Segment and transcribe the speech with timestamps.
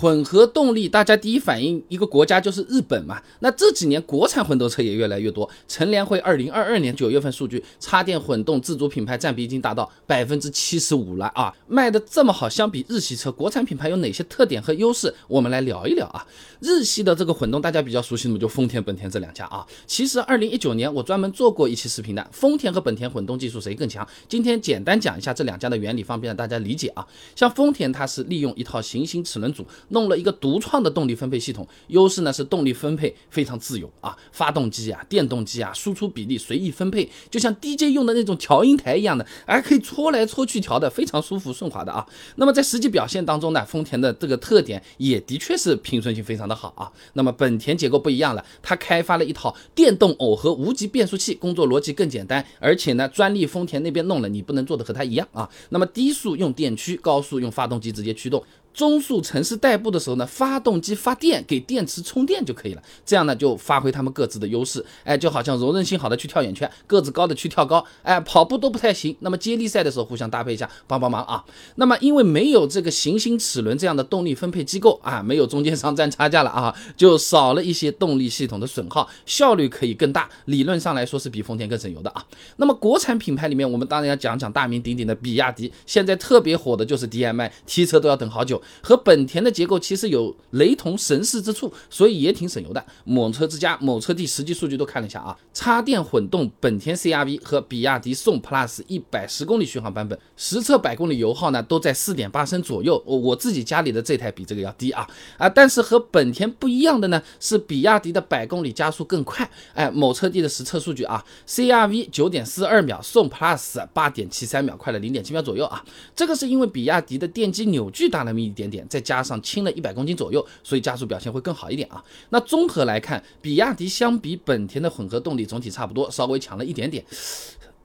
[0.00, 3.20] 混合动力，大家第一反应一个国家就是日本嘛。
[3.40, 5.46] 那这几年国产混动车也越来越多。
[5.68, 15.14] 乘联会二零二二年九月份数据，插电混动自主品牌占比已经达到百分之七十五了啊，卖的这么好，相比日系车，国产品牌有哪些特点和优势？
[15.28, 16.26] 我们来聊一聊啊。
[16.60, 19.66] 日系的这个混动大家比较熟悉的嘛，就丰田、本田这两家啊。
[19.86, 24.08] 其实二零一九年我专门做过一期视频的，丰田和本田混动技术谁更强？
[24.26, 27.06] 今天简单讲一下这两家的原理，方便大家理解啊。
[27.36, 29.66] 像丰田，它是利用一套行星齿轮组。
[29.90, 42.06] 弄了一个独创的动力分配系统，优势呢是动力分配非常自由啊，发动机啊、电动机啊，输出比例随意分配，就像 DJ 用的那种调音台一样的，还可以搓来搓去调的，非常舒服顺滑的啊。
[42.36, 46.90] 那么在实际表现当中呢，丰田的这个特点也的确是平顺性非常的好啊。
[47.14, 55.48] 那么本田结构不一样了，它开发了一套电动耦合无级变速器，工作逻辑更简单，而且呢专利丰田那边弄了，你不能做的和它一样啊。
[55.70, 58.42] 那么低速用电驱，高速用发动机直接驱动。
[58.80, 71.44] 中速城市代步的时候呢，发动机发电给电池充电就可以了，这样呢就发挥他们各自的优势，哎，就好像柔韧性好的去跳远圈，个子高的去跳高，哎，跑步都不太行，那么接力赛的时候互相搭配一下，帮帮忙啊。
[71.74, 82.24] 那么因为没有这个行星齿轮这样的动力分配机构啊，没有中间商占差价了啊，就少了一些动力系统的损耗，效率可以更大，理论上来说是比丰田更省油的啊。
[82.56, 88.62] 那么国产品牌里面，我们当然要讲讲大名鼎鼎的比亚迪，现在特别火的就是 DMI，提车都要等好久。
[88.82, 92.84] 和本田的结构其实有雷同神似之处，所以也挺省油的。
[93.04, 103.02] 某车之家、某车帝实际数据都看了一下啊，插电混动本田 CRV 和比亚迪宋 PLUS 一百十公里续航版本，实测百公里油耗呢都在四点八升左右。
[103.06, 105.48] 我我自己家里的这台比这个要低啊啊！
[105.48, 109.48] 但是和本田不一样的呢，是比亚迪的百公里加速更快。
[109.74, 115.84] 哎，某车帝的实测数据啊，CRV 九点四二秒，宋 PLUS 八点七三秒，快了零点七秒左右啊。
[116.14, 118.86] 这个是因为比亚迪的电机扭矩大那么一点点。
[118.88, 122.04] 再加上轻了一百公斤左右，所以加速表现会更好一点啊。
[122.30, 127.04] 那综合来看，比亚迪相比本田的混合动力总体差不多，稍微强了一点点。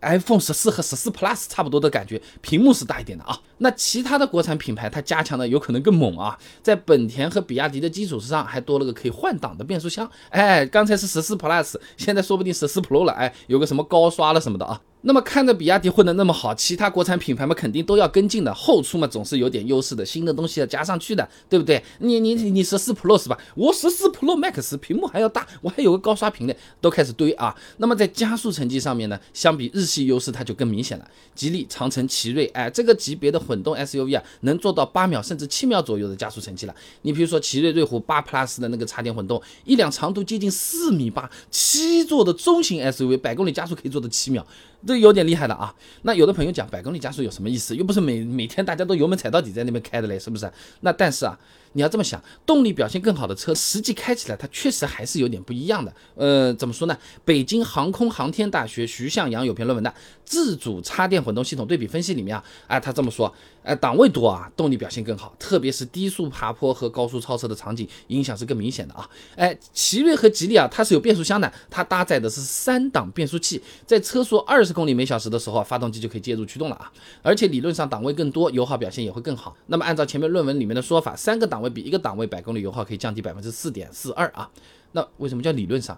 [0.01, 3.39] iPhone 十四和十四 Plus 差不多的感觉，屏幕是大一点的啊。
[3.57, 10.07] 那其他的国产品牌它加强的有可能更猛啊，在本田和比亚迪的基础之上，还多了个可以换挡的变速箱。
[10.29, 13.13] 哎，刚才是十四 Plus，现在说不定十四 Pro 了。
[13.13, 14.79] 哎，有个什么高刷了什么的啊。
[15.07, 21.81] 那么看着比亚迪混得那么好，其他国产品牌嘛肯定都要跟进的，后出嘛总是有点优势的，新的东西要加上去的，对不对？
[21.99, 23.37] 你你你十四 Pro 是吧？
[23.53, 27.55] 我十四 Pro Max 屏幕还要大，我还有个高刷屏的，都开始堆啊。
[27.77, 31.07] 那么在加速成绩上面呢，相比日系优势它就更明显了。
[31.35, 36.73] 吉利、长城、奇瑞，哎，这个级别的混动 SUV 啊，能做到八秒甚至七秒左右的加速成绩了。
[37.03, 44.43] 你比如说奇瑞瑞虎八 Plus 的那个插电混动，一辆长度接近四米八、七座的中型 SUV，百公里加速可以做到七秒。
[44.85, 45.73] 这有点厉害了啊！
[46.03, 47.75] 那有的朋友讲百公里加速有什么意思？
[47.75, 50.51] 又不是每每天大家都油门踩到底在那边开的嘞，是不是？
[50.81, 51.37] 那但是啊。
[51.75, 55.93] 你要这么想，动力表现更好的车，实际开起来它确实还是有点不一样的。
[56.15, 56.97] 呃，怎么说呢？
[57.25, 59.89] 北京航空航天大学徐向阳有篇论文的
[60.23, 63.31] 《自主插电混动系统对比分析》里面啊，哎，他这么说，
[63.61, 69.09] 哎，档位多啊，动力表现更好，特别是低速爬坡和高速超车的场景，影响是更明显的啊。
[69.35, 76.89] 哎，奇瑞和吉利啊，它是有变速箱的，它搭载的是三档变速器，在车速二十公里每小时的时候，发动机就可以介入驱动了啊，
[77.21, 79.53] 而且理论上档位更多，油耗表现也会更好。
[79.65, 81.64] 那么按照前面论文里面的说法，三个档位。
[81.69, 84.49] 比一个档位百公里油耗可以降低百分之四点四二啊，
[84.91, 85.97] 那为什么叫理论上？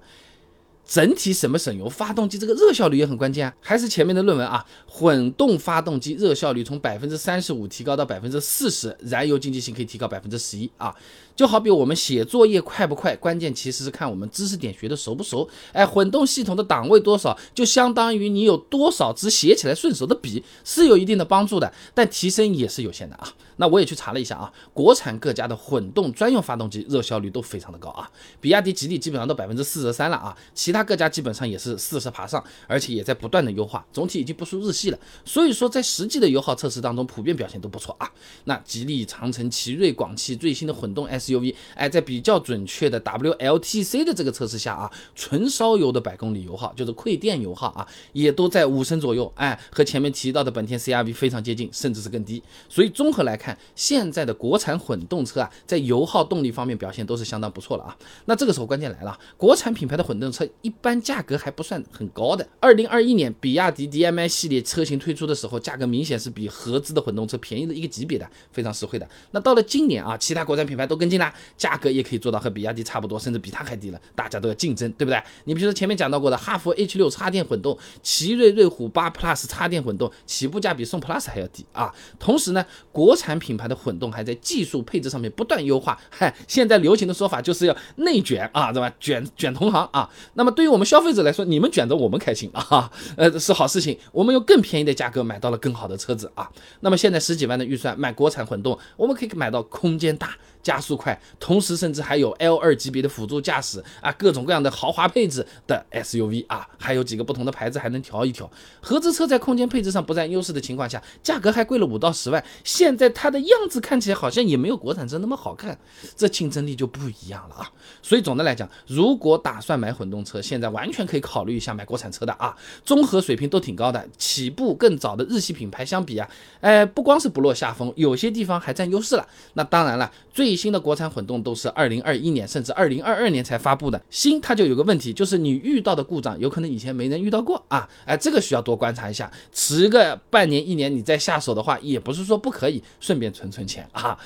[0.87, 1.89] 整体什么省油？
[1.89, 3.53] 发动机这个热效率也很关键啊。
[3.59, 10.95] 还是前面的论文啊，混动发动机热效率从百分之三十五提高到百分之四十，燃油经济性可以提高百分之十一啊。
[11.35, 15.47] 就好比我们写作业快不快，关键其实是看我们知识点学的熟不熟。
[15.71, 23.31] 哎，混动系统的档位多少，就相当于你有多少支写起来顺手的笔，是有一定的帮助的，但提升也是有限的啊。
[23.57, 28.09] 那我也去查了一下啊，国产各家的混动专用发动机热效率都非常的高啊，
[28.41, 34.99] 比亚迪、吉利基本上都百分之四十三了啊，其他各家基本上也是四十爬上，而且也在不断的优化，总体已经不输日系了。
[35.25, 38.11] 所以说在实际的油耗测试当中，普遍表现都不错啊。
[38.43, 41.07] 那吉利、长城、奇瑞、广汽最新的混动。
[41.07, 52.43] SUV，哎，在比较准确的 WLTC 的这个测试下啊，纯烧油的百公里油耗就是馈电油耗啊，也都在五升左右，哎，和前面提到的本田 CRV 非常接近，甚至是更低。
[52.67, 57.97] 所以综合来看，现在的国产混动车啊，在油耗动力方面表现都是相当不错了啊。
[58.25, 62.45] 那这个时候关键来了，国产品牌的混动车一般价格还不算很高的。
[62.59, 69.07] 二零二一年，比亚迪 DMI 系列车型推出的时候，价格明显是比合资的混动车便宜的一个级别的，非常实惠的。
[69.31, 75.23] 那到了今年啊，其他国产品牌都跟进了，价格也可以做到和比亚迪差不多，甚至比它还低了，大家都要竞争，对不对？
[75.45, 81.95] 你比如说前面讲到过的哈弗 H 六插电混动，奇瑞瑞虎八 Plus 插电混动，起步价比宋 Plus 还要低啊。
[82.19, 88.93] 同时呢，国产品牌的混动还在技术配置上面不断优化，嗨，现在流行的说法就是要内卷啊，对吧？
[88.99, 90.09] 卷卷同行啊。
[90.33, 93.95] 那么对于我们消费者来说，你们卷着我们开心啊，呃，是好事情。
[94.11, 96.49] 我们用更便宜的价格买到了更好的车子啊。
[96.79, 100.35] 那么现在十几万的预算买国产混动，我们可以买到空间大。
[100.67, 108.51] 加速快，同时甚至还有 L 二级别的辅助驾驶啊，各种各样的豪华配置的 SUV 啊，还有几个不同的牌子还能调一调。
[108.81, 112.43] 合资车在空间配置上不占优势的情况下，价格还贵了五到十万。
[112.65, 115.79] 现在它的样子看起来好像也没有国产车那么好看，
[116.17, 117.71] 这竞争力就不一样了啊。
[118.01, 122.53] 所以总的来讲，如果打算买混动车，现在完全可以考虑一下买国产车的啊，
[122.83, 126.27] 综合水平都挺高的，起步更早的日系品牌相比啊，
[126.59, 129.25] 哎，不光是不落下风，有些地方还占优势了。
[129.53, 144.17] 那当然了，最新的国产混动都是二零二一年甚至二零二二年才发布的，新它就有个问题，就是你遇到的故障有可能以前没人遇到过啊，哎，这个需要多观察一下，迟个半年一年你再下手的话，也不是说不可以，顺便存存钱啊。